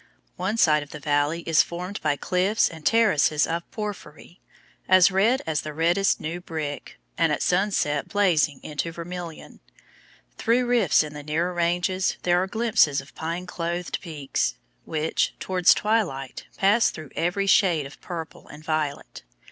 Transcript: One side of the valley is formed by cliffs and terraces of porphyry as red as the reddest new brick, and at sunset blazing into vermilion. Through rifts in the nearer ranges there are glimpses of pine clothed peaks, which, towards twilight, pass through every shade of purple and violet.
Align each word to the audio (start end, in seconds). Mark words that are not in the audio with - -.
One 0.35 0.57
side 0.57 0.81
of 0.81 0.89
the 0.89 0.99
valley 0.99 1.41
is 1.43 1.61
formed 1.61 2.01
by 2.01 2.15
cliffs 2.15 2.69
and 2.69 2.83
terraces 2.83 3.45
of 3.45 3.69
porphyry 3.69 4.41
as 4.89 5.11
red 5.11 5.43
as 5.45 5.61
the 5.61 5.75
reddest 5.75 6.19
new 6.19 6.41
brick, 6.41 6.97
and 7.19 7.31
at 7.31 7.43
sunset 7.43 8.07
blazing 8.07 8.59
into 8.63 8.91
vermilion. 8.91 9.59
Through 10.39 10.65
rifts 10.65 11.03
in 11.03 11.13
the 11.13 11.21
nearer 11.21 11.53
ranges 11.53 12.17
there 12.23 12.41
are 12.41 12.47
glimpses 12.47 12.99
of 12.99 13.13
pine 13.13 13.45
clothed 13.45 14.01
peaks, 14.01 14.55
which, 14.85 15.35
towards 15.39 15.71
twilight, 15.75 16.47
pass 16.57 16.89
through 16.89 17.11
every 17.15 17.45
shade 17.45 17.85
of 17.85 18.01
purple 18.01 18.47
and 18.47 18.63
violet. 18.65 19.21